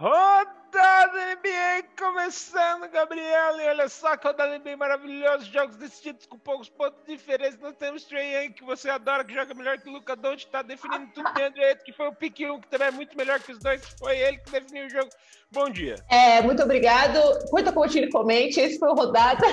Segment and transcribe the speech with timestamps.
[0.00, 3.60] Rodada NBA começando, Gabriel.
[3.60, 5.44] E olha só que rodada NBA maravilhosa.
[5.44, 7.58] Jogos decididos com poucos pontos de diferença.
[7.60, 10.50] Nós temos Trey Young, que você adora, que joga melhor que o Luca Doncic.
[10.50, 11.30] Tá definindo tudo.
[11.34, 13.86] De André, que foi o pick 1, que também é muito melhor que os dois.
[13.98, 15.10] Foi ele que definiu o jogo.
[15.52, 15.96] Bom dia.
[16.08, 17.20] É, muito obrigado.
[17.50, 18.58] Curta, compartilhe e comente.
[18.58, 19.46] Esse foi o Rodada.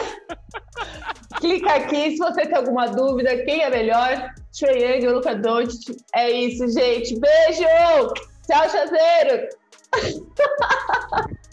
[1.42, 3.44] Clica aqui se você tem alguma dúvida.
[3.44, 4.34] Quem é melhor?
[4.58, 5.94] Trey Young ou Luca Doncic?
[6.16, 7.20] É isso, gente.
[7.20, 8.14] Beijo!
[8.48, 9.50] Tchau, chazeiro!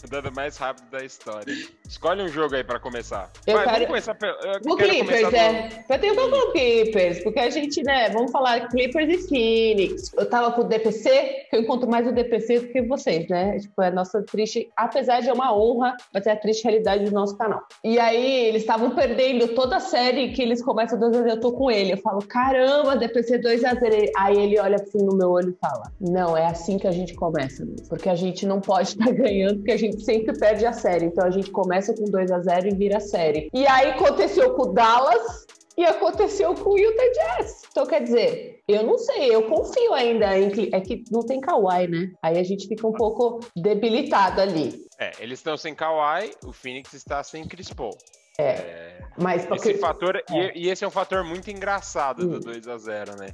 [0.09, 1.53] Dando mais rápido da história.
[1.95, 3.31] Escolhe um jogo aí pra começar.
[3.47, 4.33] Eu Vai, quero- vamos começar pelo.
[4.33, 5.69] eu O quero Clippers, é.
[5.89, 10.11] Eu tenho com o Clippers, porque a gente, né, vamos falar Clippers e Phoenix.
[10.13, 11.09] Eu tava com o DPC,
[11.49, 13.57] que eu encontro mais o DPC do que vocês, né?
[13.59, 17.05] Tipo, é a nossa triste, apesar de é uma honra, mas é a triste realidade
[17.05, 17.61] do nosso canal.
[17.81, 21.71] E aí, eles estavam perdendo toda a série que eles começam 2x0, eu tô com
[21.71, 21.93] ele.
[21.93, 24.11] Eu falo, caramba, DPC 2x0.
[24.17, 27.13] Aí ele olha assim no meu olho e fala, não, é assim que a gente
[27.15, 31.05] começa, porque a gente não pode estar ganhando, porque a gente sempre perde a série.
[31.05, 33.49] Então a gente começa com 2x0 e vira a série.
[33.53, 35.45] E aí aconteceu com o Dallas
[35.77, 37.63] e aconteceu com o Utah Jazz.
[37.69, 40.49] Então, quer dizer, eu não sei, eu confio ainda em.
[40.71, 42.11] É que não tem Kawhi, né?
[42.21, 44.85] Aí a gente fica um pouco debilitado ali.
[44.97, 47.97] É, eles estão sem Kawhi, o Phoenix está sem Chris Paul.
[48.37, 49.01] É.
[49.17, 49.73] Mas Esse porque.
[49.75, 52.39] fator, e, e esse é um fator muito engraçado do Hum.
[52.39, 53.27] 2 a 0 né?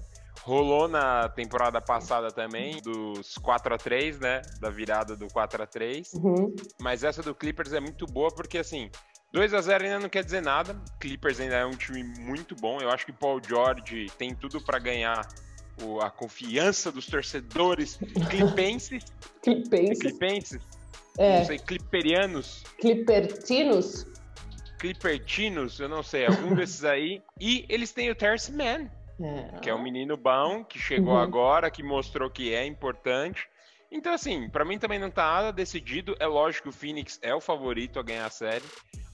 [0.44, 4.42] Rolou na temporada passada também, dos 4 a 3 né?
[4.60, 6.56] Da virada do 4 a 3 Uhum.
[6.80, 8.90] Mas essa do Clippers é muito boa porque, assim,
[9.32, 10.76] 2 a 0 ainda não quer dizer nada.
[11.00, 12.82] Clippers ainda é um time muito bom.
[12.82, 15.28] Eu acho que Paul George tem tudo para ganhar
[15.84, 17.98] o- a confiança dos torcedores
[18.30, 19.04] clipenses.
[19.42, 20.00] Clipenses.
[20.00, 20.62] clipenses?
[21.18, 22.64] É, Não sei, cliperianos.
[22.80, 24.06] Clippertinos.
[24.80, 27.22] Clippertinos, eu não sei, algum desses aí.
[27.40, 28.90] E eles têm o Terce Man,
[29.24, 29.60] É.
[29.60, 31.20] que é um menino bom, que chegou Uhum.
[31.20, 33.48] agora, que mostrou que é importante.
[33.94, 36.16] Então, assim, pra mim também não tá nada decidido.
[36.18, 38.64] É lógico que o Phoenix é o favorito a ganhar a série.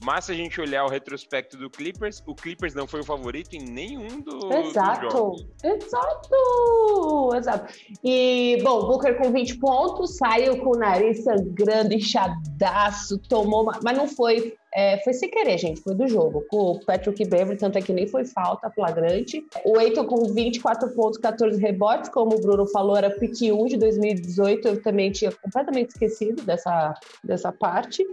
[0.00, 3.54] Mas se a gente olhar o retrospecto do Clippers, o Clippers não foi o favorito
[3.54, 5.46] em nenhum do, dos Exato, jogos.
[5.64, 7.74] exato, exato.
[8.04, 14.06] E, bom, Booker com 20 pontos, saiu com o nariz sangrando, inchadaço, tomou, mas não
[14.06, 17.82] foi, é, foi sem querer, gente, foi do jogo, com o Patrick Beverly, tanto é
[17.82, 19.44] que nem foi falta flagrante.
[19.64, 23.76] O Eiton com 24 pontos, 14 rebotes, como o Bruno falou, era pique 1 de
[23.78, 28.06] 2018, eu também tinha completamente esquecido dessa, dessa parte.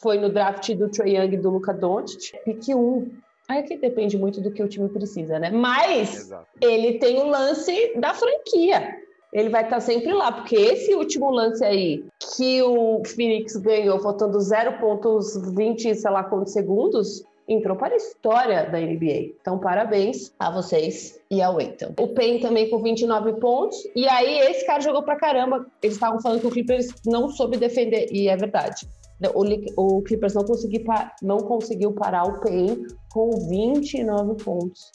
[0.00, 3.10] Foi no draft do Trae Young e do Luca Doncic, pique 1.
[3.48, 5.50] Aí que depende muito do que o time precisa, né?
[5.50, 6.46] Mas Exato.
[6.60, 9.03] ele tem o lance da franquia.
[9.34, 12.04] Ele vai estar sempre lá, porque esse último lance aí
[12.36, 18.78] que o Phoenix ganhou, faltando 0,20, sei lá quantos segundos, entrou para a história da
[18.80, 19.34] NBA.
[19.40, 21.92] Então, parabéns a vocês e ao Eitan.
[22.00, 23.76] O Payne também com 29 pontos.
[23.94, 25.66] E aí, esse cara jogou pra caramba.
[25.82, 28.86] Eles estavam falando que o Clippers não soube defender, e é verdade.
[29.34, 30.44] O, Li- o Clippers não,
[31.22, 34.92] não conseguiu parar o Payne com 29 pontos.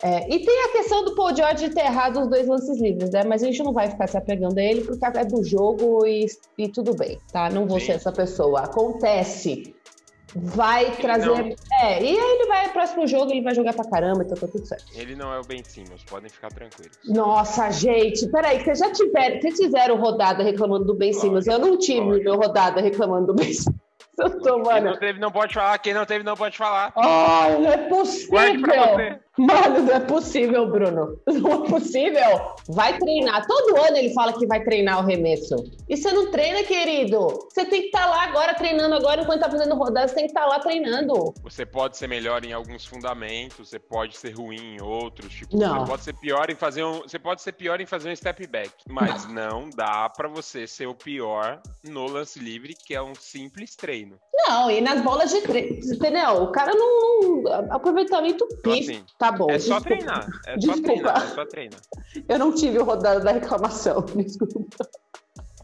[0.00, 3.24] É, e tem a questão do Paul George ter errado os dois lances livres, né?
[3.24, 6.26] Mas a gente não vai ficar se apegando a ele porque é do jogo e,
[6.56, 7.50] e tudo bem, tá?
[7.50, 7.86] Não vou Sim.
[7.86, 8.60] ser essa pessoa.
[8.60, 9.74] Acontece.
[10.36, 11.26] Vai trazer.
[11.26, 11.54] não.
[11.80, 14.46] É, e aí ele vai pro próximo jogo, ele vai jogar pra caramba, então tá
[14.46, 14.84] tudo certo.
[14.94, 16.96] Ele não é o Ben Simmons, podem ficar tranquilos.
[17.06, 21.46] Nossa, gente, peraí, vocês já tiveram, vocês fizeram rodada reclamando do Ben Simmons.
[21.46, 22.24] Eu não tive lógico.
[22.24, 23.78] meu rodada reclamando do Ben Simmons.
[24.18, 24.90] Eu tô, Quem mano.
[24.90, 26.92] não teve não pode falar, quem não teve não pode falar.
[26.96, 28.36] Ai, não é Guarde pra possível.
[28.96, 29.20] você.
[29.38, 31.18] Mano, não é possível, Bruno.
[31.26, 32.40] Não é possível.
[32.68, 33.46] Vai treinar.
[33.46, 35.54] Todo ano ele fala que vai treinar o remesso.
[35.88, 37.28] E você não treina, querido.
[37.48, 40.08] Você tem que estar lá agora treinando agora enquanto tá fazendo rodada.
[40.08, 41.32] Você tem que estar lá treinando.
[41.42, 45.80] Você pode ser melhor em alguns fundamentos, você pode ser ruim em outros, tipo, Não.
[45.80, 48.46] você pode ser pior em fazer um, você pode ser pior em fazer um step
[48.46, 53.14] back, mas não dá pra você ser o pior no lance livre, que é um
[53.14, 54.16] simples treino.
[54.34, 55.78] Não, e nas bolas de treino.
[55.78, 56.42] Entendeu?
[56.42, 56.98] O cara não.
[57.42, 58.90] não- aproveitamento Então, pif.
[58.92, 59.50] assim, tá bom.
[59.50, 59.82] é só desculpa.
[59.82, 60.82] treinar, é só Desculpa.
[60.82, 61.80] treinar, é só treinar.
[62.28, 64.02] Eu não tive o rodada da reclamação.
[64.16, 64.88] Desculpa.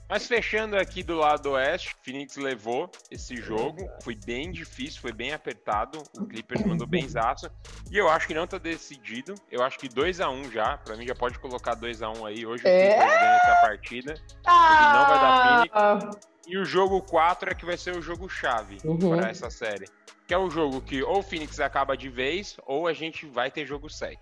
[0.07, 5.33] Mas fechando aqui do lado oeste, Phoenix levou esse jogo, foi bem difícil, foi bem
[5.33, 7.51] apertado, o Clippers mandou bem zaço,
[7.91, 10.95] e eu acho que não tá decidido, eu acho que 2 a 1 já, pra
[10.97, 12.78] mim já pode colocar 2 a 1 aí, hoje o É?
[12.95, 14.15] Clippers ganha essa partida,
[14.47, 16.10] não vai dar Ah,
[16.47, 19.17] e o jogo 4 é que vai ser o jogo chave Uhum.
[19.17, 19.87] pra essa série,
[20.26, 23.50] que é o jogo que ou o Phoenix acaba de vez, ou a gente vai
[23.50, 24.18] ter jogo 7.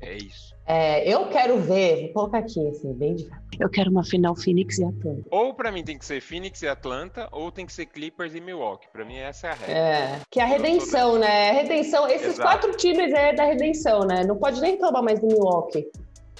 [0.00, 0.52] É isso.
[0.66, 3.40] É, eu quero ver, vou colocar aqui, assim, bem devagar.
[3.60, 5.22] Eu quero uma final Phoenix e Atlanta.
[5.30, 8.40] Ou pra mim tem que ser Phoenix e Atlanta, ou tem que ser Clippers e
[8.40, 8.88] Milwaukee.
[8.92, 9.74] Pra mim essa é a regra.
[9.74, 11.50] É, que é a redenção, né?
[11.50, 12.42] A redenção, esses Exato.
[12.42, 14.24] quatro times é da redenção, né?
[14.24, 15.86] Não pode nem reclamar mais do Milwaukee.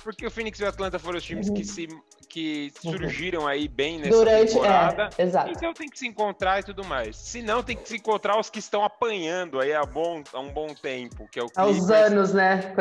[0.03, 1.55] Porque o Phoenix e o Atlanta foram os times Uhum.
[1.55, 1.87] que se
[2.33, 5.11] que surgiram aí bem nessa Durante, temporada.
[5.19, 5.51] É, exato.
[5.51, 7.15] Então tem que se encontrar e tudo mais.
[7.17, 10.49] Se não, tem que se encontrar os que estão apanhando aí há, bom, há um
[10.51, 12.75] bom tempo, que é o Clippers anos, né?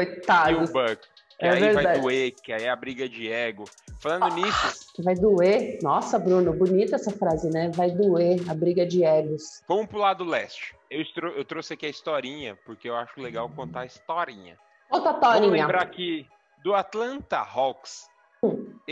[0.50, 0.62] e o.
[0.68, 1.01] Buck.
[1.38, 2.01] Que É aí vai verdade.
[2.01, 3.65] doer, que aí é a briga de ego.
[4.00, 5.80] Falando nisso, Que vai doer.
[5.81, 7.71] Nossa, Bruno, bonita essa frase, né?
[7.74, 9.62] Vai doer a briga de egos.
[9.68, 10.75] vamos pro lado leste.
[10.89, 11.04] Eu,
[11.36, 14.57] eu trouxe aqui a historinha, porque eu acho legal contar a historinha.
[14.89, 15.51] Outra Vamos Torinha.
[15.51, 16.27] lembrar aqui
[16.63, 18.07] do Atlanta Hawks.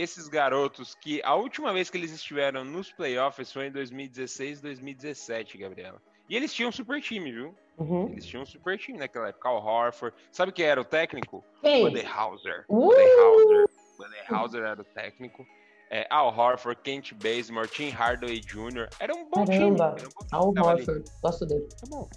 [0.00, 5.58] Esses garotos que a última vez que eles estiveram nos playoffs foi em 2016, 2017,
[5.58, 6.00] Gabriela.
[6.26, 7.54] E eles tinham um super time, viu?
[7.76, 8.08] Uhum.
[8.08, 9.50] Eles tinham um super time naquela época.
[9.50, 10.16] O Horford.
[10.32, 11.44] Sabe quem era o técnico?
[11.60, 11.84] Quem?
[11.84, 12.64] Budenhauser.
[12.66, 12.86] Uh!
[12.86, 13.66] Budenhauser.
[13.98, 15.46] Budenhauser era o técnico.
[15.92, 18.88] É, Al Horford, Kent Bazemore, Tim Hardaway Jr.
[19.00, 19.58] Era um bom time.
[19.76, 19.96] Caramba.
[19.98, 20.76] Era um bom time Al.
[20.76, 21.04] Horford.
[21.20, 21.66] Gosto dele.
[21.80, 22.08] Tá bom.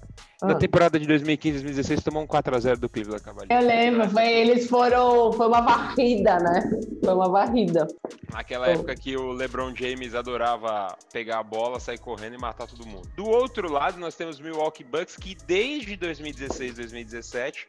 [0.44, 0.48] Ah.
[0.48, 3.50] Na temporada de 2015, 2016, tomou um 4x0 do Cleveland Cavaliers.
[3.64, 5.34] Eu lembro, foi, eles foram.
[5.34, 6.62] Foi uma varrida, né?
[7.04, 7.88] Foi uma varrida.
[8.31, 8.72] Naquela Oh.
[8.72, 13.10] época que o LeBron James adorava pegar a bola, sair correndo e matar todo mundo.
[13.16, 17.68] Do outro lado, nós temos o Milwaukee Bucks, que desde 2016, 2017,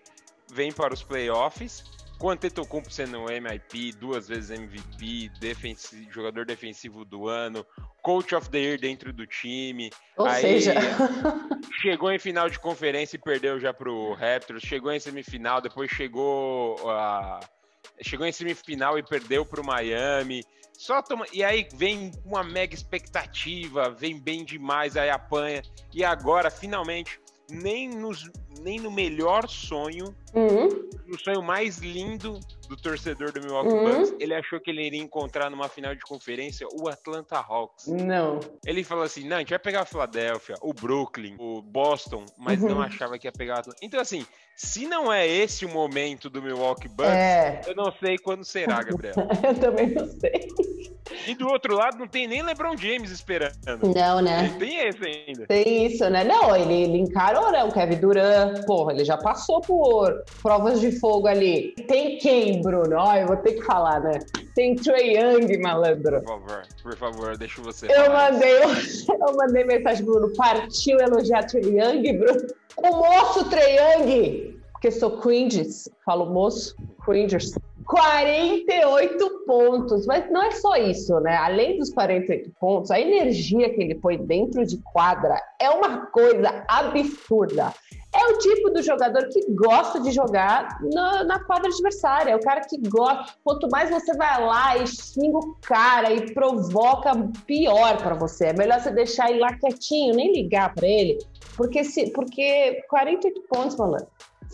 [0.52, 1.82] vem para os playoffs.
[2.18, 7.66] Com Antetokounmpo sendo MIP, duas vezes MVP, defensi- jogador defensivo do ano,
[8.02, 9.90] Coach of the Year dentro do time.
[10.16, 10.74] Ou Aí- seja,
[11.82, 14.62] Chegou em final de conferência e perdeu já pro Raptors.
[14.62, 17.40] Chegou em semifinal, depois chegou a
[18.02, 20.42] chegou em semifinal e perdeu pro Miami.
[20.72, 25.62] Só toma e aí vem uma mega expectativa, vem bem demais, aí apanha
[25.92, 27.20] e agora finalmente
[27.54, 28.30] nem nos
[28.60, 30.68] nem no melhor sonho, Uhum.
[31.06, 33.84] no sonho mais lindo do torcedor do Milwaukee Uhum.
[33.98, 37.86] Bucks, ele achou que ele iria encontrar numa final de conferência o Atlanta Hawks.
[37.88, 38.40] não.
[38.66, 42.62] Ele falou assim: não, a gente vai pegar a Filadélfia, o Brooklyn, o Boston, mas
[42.62, 42.70] Uhum.
[42.70, 43.78] não achava que ia pegar o Atlanta.
[43.82, 44.24] Então, assim,
[44.56, 48.82] se não é esse o momento do Milwaukee Bucks, É, eu não sei quando será,
[48.82, 49.14] Gabriel.
[49.46, 50.48] eu também não sei.
[51.26, 53.54] E do outro lado, não tem nem LeBron James esperando.
[53.94, 54.54] Não, né?
[54.58, 55.46] Tem esse ainda.
[55.46, 56.24] Tem isso, né?
[56.24, 57.62] Não, ele, ele encarou, né?
[57.64, 61.74] O Kevin Durant, porra, ele já passou por provas de fogo ali.
[61.86, 62.96] Tem quem, Bruno?
[62.96, 64.18] Ó, eu vou ter que falar, né?
[64.54, 66.22] Tem Trey Young, malandro.
[66.22, 67.86] Por favor, por favor, deixa você.
[67.86, 68.32] Eu falar.
[68.32, 70.32] mandei, eu mandei mensagem, Bruno.
[70.36, 72.46] Partiu elogiar Trey Young, Bruno?
[72.76, 76.74] O moço Trey Young, porque sou cringes, falo moço,
[77.04, 77.52] cringers.
[77.86, 81.36] 48 pontos, mas não é só isso, né?
[81.36, 86.64] Além dos 48 pontos, a energia que ele põe dentro de quadra é uma coisa
[86.68, 87.72] absurda.
[88.14, 92.30] É o tipo do jogador que gosta de jogar na, na quadra adversária.
[92.30, 93.34] É o cara que gosta.
[93.42, 97.10] Quanto mais você vai lá e xinga o cara e provoca
[97.44, 98.46] pior pra você.
[98.46, 101.18] É melhor você deixar ele lá quietinho, nem ligar pra ele.
[101.56, 104.06] Porque, se, porque 48 pontos, mano.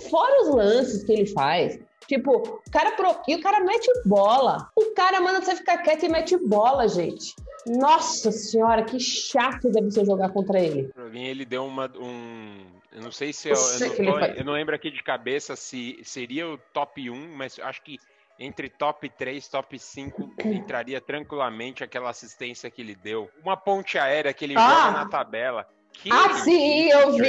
[0.08, 1.78] Fora os lances que ele faz.
[2.10, 2.92] Tipo, o cara
[3.28, 4.68] e o cara mete bola.
[4.74, 7.36] O cara manda você ficar quieto e mete bola, gente.
[7.64, 10.88] Nossa senhora, que chato deve ser jogar contra ele.
[10.92, 12.66] Pra mim, ele deu uma, um.
[12.92, 15.54] Eu não sei se eu, Eu eu, não tô- eu não lembro aqui de cabeça
[15.54, 17.96] se seria o top 1, mas acho que
[18.40, 23.30] entre top 3 top 5 entraria tranquilamente aquela assistência que ele deu.
[23.40, 24.60] Uma ponte aérea que ele Ah!
[24.86, 25.64] joga na tabela.
[25.92, 27.22] Que Ah, sim, eu vi.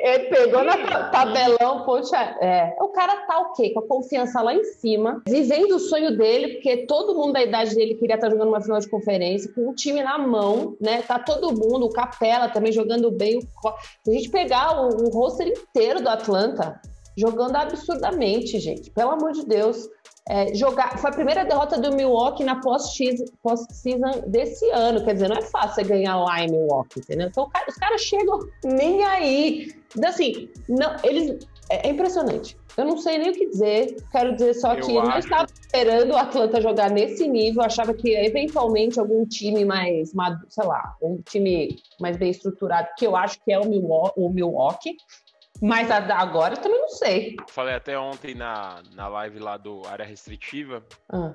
[0.00, 2.16] Ele pegou na Que tabelão, poxa.
[2.40, 3.70] É, o cara tá o quê?
[3.70, 7.74] Com a confiança lá em cima, vivendo o sonho dele, porque todo mundo da idade
[7.74, 11.02] dele queria estar jogando uma final de conferência, com o time na mão, né?
[11.02, 13.38] Tá todo mundo, o Capela também jogando bem.
[13.38, 13.42] o
[14.04, 16.80] Se a gente pegar o, o roster inteiro do Atlanta,
[17.18, 18.90] jogando absurdamente, gente.
[18.90, 19.88] Pelo amor de Deus.
[20.28, 25.02] É, jogar, foi a primeira derrota do Milwaukee na post-season post-season desse ano.
[25.02, 27.28] Quer dizer, não é fácil você ganhar lá em Milwaukee, entendeu?
[27.28, 29.72] Então os caras chegam nem aí.
[29.96, 32.56] Então, assim, não, eles, é, é impressionante.
[32.76, 33.96] Eu não sei nem o que dizer.
[34.12, 37.62] Quero dizer só Eu que eu não estava esperando o Atlanta jogar nesse nível.
[37.62, 40.12] Achava que eventualmente algum time mais,
[40.48, 44.96] sei lá, um time mais bem estruturado, que eu acho que é o Milwaukee.
[45.60, 47.36] Mas agora eu também não sei.
[47.48, 51.32] Falei até ontem na, na live lá do Área Restritiva, Ah.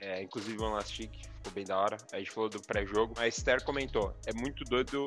[0.00, 1.96] é, inclusive o Elastic, ficou bem da hora.
[2.12, 3.14] A gente falou do pré-jogo.
[3.18, 5.06] A Esther comentou: é muito doido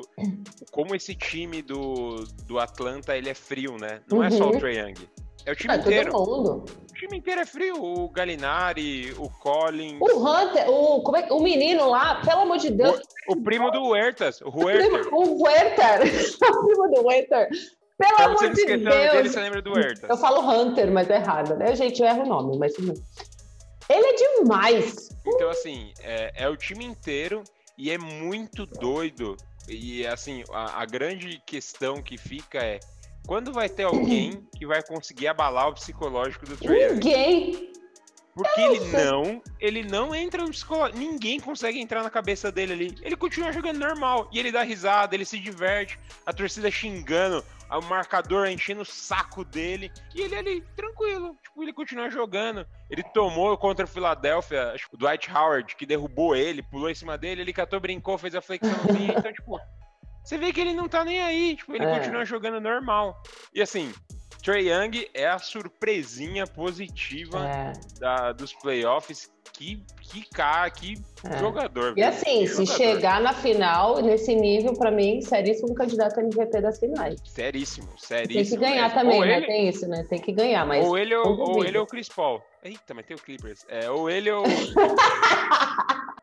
[0.70, 4.00] como esse time do, do Atlanta ele é frio, né?
[4.10, 4.56] Não é só Uhum.
[4.56, 4.94] o Trae Young.
[5.46, 6.12] É o time É, inteiro.
[6.12, 6.64] todo mundo.
[6.90, 7.82] O time inteiro é frio.
[7.82, 12.70] O Galinari, o Collins, O Hunter, o, como é, o menino lá, pelo amor de
[12.70, 17.48] Deus, o primo do Huertas, o o, primo, o o primo do Huerter.
[18.00, 19.32] Pelo Pra amor de nome dele, Deus.
[19.32, 19.72] você lembra do.
[20.08, 21.76] Eu falo Hunter, mas é errado, né?
[21.76, 22.72] Gente, eu erro o nome, mas.
[22.78, 25.10] Ele é demais.
[25.26, 27.42] Então, assim, é, é o time inteiro
[27.76, 29.36] e é muito doido.
[29.68, 32.80] E, assim, a, a grande questão que fica é
[33.26, 36.94] quando vai ter alguém que vai conseguir abalar o psicológico do Young?
[36.94, 37.70] Ninguém.
[38.34, 40.98] Porque ele não, ele não entra no psicológico.
[40.98, 42.94] Ninguém consegue entrar na cabeça dele ali.
[43.02, 44.28] Ele continua jogando normal.
[44.32, 45.98] E ele dá risada, ele se diverte.
[46.24, 47.44] A torcida xingando,
[47.78, 49.92] o marcador enchendo o saco dele.
[50.14, 51.36] E ele ali, tranquilo.
[51.42, 52.66] Tipo, ele continua jogando.
[52.90, 56.94] Ele tomou contra o Philadelphia, acho que o Dwight Howard, que derrubou ele, pulou em
[56.94, 59.14] cima dele, ele catou, brincou, fez a flexãozinha.
[59.18, 59.60] então, tipo,
[60.22, 61.56] você vê que ele não tá nem aí.
[61.56, 61.98] Tipo, ele é.
[61.98, 63.22] continua jogando normal.
[63.54, 63.92] E assim,
[64.42, 67.72] Trey Young é a surpresinha positiva é.
[67.98, 69.30] da, dos playoffs.
[69.52, 70.94] Que, que cara, que
[71.24, 71.38] é.
[71.38, 71.92] jogador.
[71.98, 72.76] E assim, se jogador.
[72.76, 77.20] chegar na final, nesse nível, para mim, seríssimo candidato a MVP das finais.
[77.26, 78.42] Seríssimo, seríssimo.
[78.42, 78.98] Tem que ganhar mesmo.
[78.98, 79.36] também, ou né?
[79.36, 79.46] Ele...
[79.46, 80.06] Tem isso, né?
[80.08, 80.86] Tem que ganhar, mas.
[80.86, 82.40] Ou ele ou, ou ele ou o Chris Paul.
[82.62, 83.66] Eita, mas tem o Clippers.
[83.68, 84.44] É, ou ele ou.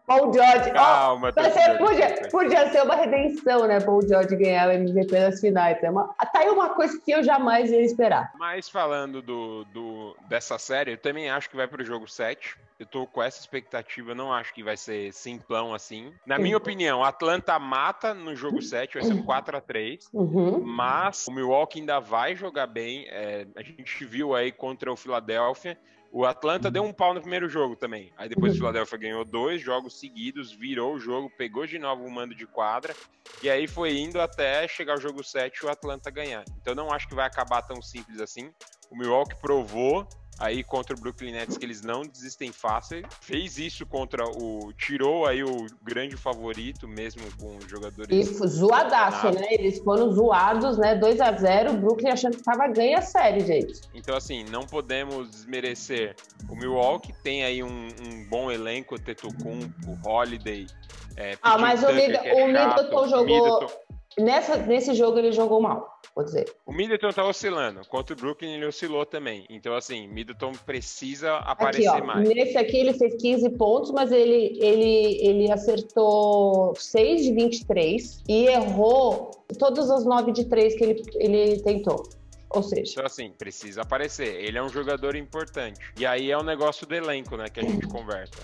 [0.08, 0.72] Paul George.
[0.72, 3.82] Calma, oh, ser, podia, podia ser uma redenção, né?
[3.82, 5.84] Paul George ganhar o MVP das finais.
[5.84, 8.32] É uma, tá aí uma coisa que eu jamais ia esperar.
[8.40, 12.56] Mas falando do, do, dessa série, eu também acho que vai pro jogo 7.
[12.80, 16.14] Eu tô com essa expectativa, não acho que vai ser simplão assim.
[16.26, 20.64] Na minha opinião, Atlanta mata no jogo 7, vai ser um 4 a 3 uhum.
[20.64, 23.08] Mas o Milwaukee ainda vai jogar bem.
[23.10, 25.78] É, a gente viu aí contra o Philadelphia
[26.18, 28.12] o Atlanta deu um pau no primeiro jogo também.
[28.18, 28.62] Aí depois o uhum.
[28.62, 32.96] Philadelphia ganhou dois jogos seguidos, virou o jogo, pegou de novo o mando de quadra.
[33.44, 36.44] E aí foi indo até chegar o jogo 7 e o Atlanta ganhar.
[36.60, 38.52] Então não acho que vai acabar tão simples assim.
[38.90, 40.08] O Milwaukee provou
[40.40, 43.04] aí contra o Brooklyn Nets que eles não desistem fácil.
[43.22, 44.72] Fez isso contra o.
[44.74, 48.10] Tirou aí o grande favorito, mesmo com os jogadores.
[48.12, 49.48] E zoadaço, né?
[49.52, 50.96] Eles foram zoados, né?
[50.96, 53.82] 2 a 0 o Brooklyn achando que tava ganha a série, gente.
[53.94, 56.16] Então, assim, não podemos desmerecer
[56.50, 57.14] o Milwaukee.
[57.24, 60.68] Tem aí um, um bom elenco, o Tetocumpo, Holiday.
[61.16, 63.26] É, ah, mas o, Mid é o Middleton jogou.
[63.26, 63.87] Middleton.
[64.20, 66.52] Nessa, nesse jogo ele jogou mal vou dizer.
[66.66, 67.82] O Middleton tá oscilando.
[67.88, 69.46] Contra o Brooklyn, ele oscilou também.
[69.52, 72.28] Então, assim, Middleton precisa aparecer aqui, ó, mais.
[72.28, 78.48] Nesse aqui, ele fez 15 pontos, mas ele, ele, ele acertou 6 de 23 e
[78.48, 82.02] errou todos os 9 de 3 que ele, ele tentou.
[82.50, 82.92] Ou seja.
[82.92, 84.44] Então, assim, precisa aparecer.
[84.44, 85.80] Ele é um jogador importante.
[85.98, 88.42] E aí é o um negócio do elenco, né, que a gente conversa.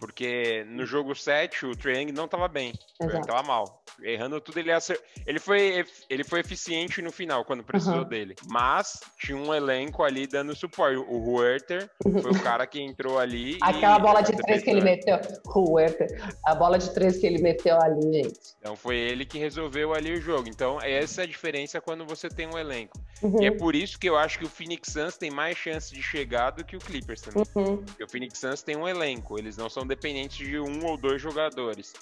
[0.00, 2.72] Porque no jogo 7, o Triang não estava bem.
[3.00, 3.82] O Triang tava mal.
[4.02, 5.00] Errando tudo, ele, acer...
[5.26, 8.08] ele, foi, ele foi eficiente no final, quando precisou uhum.
[8.08, 8.34] dele.
[8.50, 10.96] Mas tinha um elenco ali dando suporte.
[10.96, 13.58] O Huerter foi o cara que entrou ali.
[13.62, 15.20] Aquela bola de três que ele meteu.
[15.54, 16.08] Huerter.
[16.44, 18.40] A bola de três que ele meteu ali, gente.
[18.58, 20.48] Então foi ele que resolveu ali o jogo.
[20.48, 22.98] Então, essa é a diferença quando você tem um elenco.
[23.22, 23.42] Uhum.
[23.42, 26.02] E é por isso que eu acho que o Phoenix Suns tem mais chance de
[26.02, 27.44] chegar do que o Clippers também.
[27.54, 27.76] Uhum.
[27.78, 29.38] Porque o Phoenix Suns tem um elenco.
[29.38, 31.92] Eles não são dependentes de um ou dois jogadores.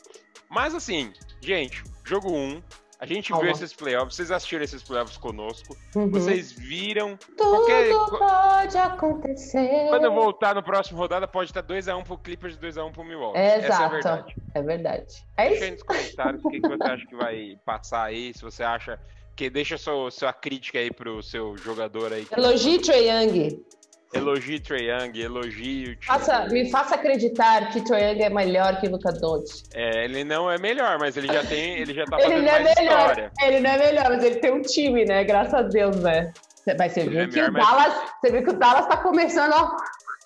[0.48, 2.62] Mas assim, gente, jogo 1, um,
[3.00, 3.44] a gente Calma.
[3.44, 6.10] viu esses playoffs, vocês assistiram esses playoffs conosco, uhum.
[6.10, 7.16] vocês viram.
[7.16, 7.88] Tudo qualquer...
[8.18, 9.88] pode acontecer.
[9.88, 13.38] Quando eu voltar no próximo rodada, pode estar 2x1 pro Clippers e 2x1 pro Milwaukee.
[13.38, 13.82] É Essa exato.
[13.82, 14.36] é a verdade.
[14.54, 15.26] É verdade.
[15.38, 18.42] É Deixa aí nos comentários o que, que você acha que vai passar aí, se
[18.42, 19.00] você acha
[19.40, 22.26] que deixa sua, sua crítica aí pro seu jogador aí.
[22.36, 23.64] Elogie Trae Young.
[24.12, 28.86] Elogie Trae Young, elogie o faça, Me faça acreditar que Trae Young é melhor que
[28.86, 29.64] Luca Doncic.
[29.72, 32.54] É, ele não é melhor, mas ele já tem, ele já tá fazendo ele não
[32.54, 33.32] é melhor, história.
[33.40, 35.24] Ele não é melhor, mas ele tem um time, né?
[35.24, 36.30] Graças a Deus, né?
[36.78, 39.74] Mas você viu é que o Dallas, você viu que o Dallas tá começando, ó,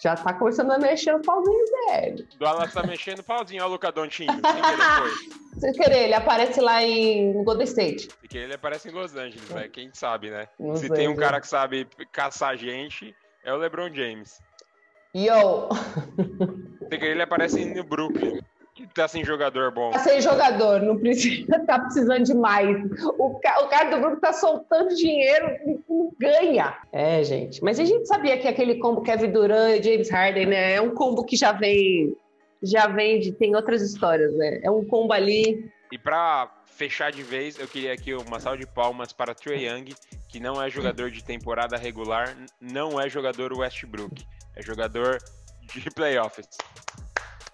[0.04, 2.28] já tá começando a mexer o pauzinho velho.
[2.34, 6.60] O Dallas tá mexendo o pauzinho, ó Luca Doncic, sem querer Sem querer, ele aparece
[6.60, 8.08] lá em Golden State.
[8.20, 9.66] Porque ele aparece em Los Angeles, né?
[9.68, 10.46] Quem sabe, né?
[10.58, 14.42] Não Se tem um cara que sabe caçar gente, é o LeBron James.
[15.14, 15.68] Yo!
[16.90, 18.40] Ele aparece no Brooklyn.
[18.94, 19.90] Tá sem jogador bom.
[19.90, 22.76] Tá sem jogador, não precisa, tá precisando de mais.
[23.18, 25.50] O, ca, o cara do Brooklyn tá soltando dinheiro,
[25.88, 26.78] não ganha.
[26.92, 27.62] É, gente.
[27.62, 30.74] Mas a gente sabia que aquele combo Kevin Durant e James Harden, né?
[30.74, 32.16] É um combo que já vem,
[32.62, 34.60] já vem de, tem outras histórias, né?
[34.62, 35.68] É um combo ali.
[35.90, 39.92] E pra fechar de vez, eu queria aqui uma salva de palmas para Trey Young,
[40.28, 44.24] que não é jogador de temporada regular, não é jogador Westbrook,
[44.54, 45.18] é jogador
[45.72, 46.46] de playoffs.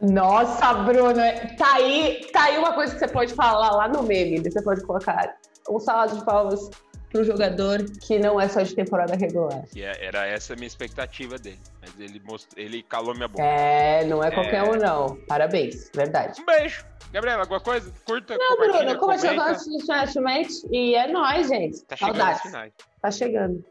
[0.00, 1.14] Nossa, Bruno,
[1.58, 4.82] tá aí, tá aí uma coisa que você pode falar lá no meme, você pode
[4.82, 5.36] colocar
[5.68, 6.70] um salva de palmas
[7.14, 9.64] um jogador que não é só de temporada regular.
[9.76, 12.48] É, era essa a minha expectativa dele, mas ele, most...
[12.56, 13.42] ele calou minha boca.
[13.42, 14.70] É, não é qualquer é...
[14.70, 15.16] um não.
[15.26, 16.40] Parabéns, verdade.
[16.40, 16.84] Um beijo.
[17.12, 17.92] Gabriela, alguma coisa?
[18.04, 21.82] Curta, Não, Bruno, como chegou antes dos finais e é nóis, gente.
[21.84, 22.52] Tá Saudades.
[23.02, 23.64] Tá chegando.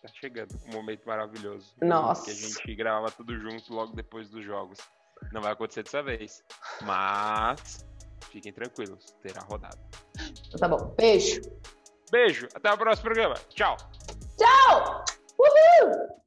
[0.00, 0.54] Tá chegando.
[0.66, 1.74] Um momento maravilhoso.
[1.82, 2.24] Nossa.
[2.24, 4.78] Que a gente gravava tudo junto logo depois dos jogos.
[5.32, 6.42] Não vai acontecer dessa vez.
[6.82, 7.86] Mas
[8.30, 9.78] fiquem tranquilos, terá rodada.
[10.46, 10.94] Então tá bom.
[10.96, 11.40] Beijo.
[12.10, 12.48] Beijo.
[12.54, 13.34] Até o próximo programa.
[13.50, 13.76] Tchau.
[14.36, 15.04] Tchau.
[15.38, 16.18] Uhul.